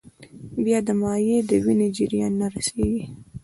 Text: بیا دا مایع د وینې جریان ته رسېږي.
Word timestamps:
بیا 0.63 0.79
دا 0.87 0.93
مایع 1.01 1.39
د 1.49 1.51
وینې 1.63 1.87
جریان 1.97 2.33
ته 2.39 2.47
رسېږي. 2.53 3.03